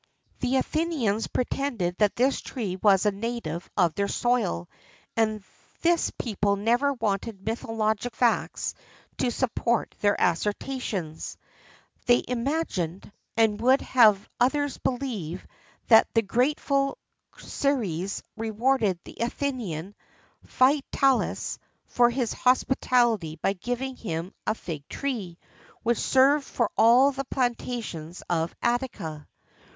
[0.39, 4.67] The Athenians pretended that this tree was a native of their soil,
[5.15, 5.43] and
[5.83, 8.73] this people never wanted mythologic facts
[9.19, 11.37] to support their assertions;
[12.07, 15.45] they imagined, and would have others believe,
[15.87, 16.97] that the grateful
[17.37, 19.93] Ceres rewarded the Athenian,
[20.47, 25.37] Phytalus, for his hospitality by giving him a fig tree,
[25.83, 29.27] which served for all the plantations of Attica.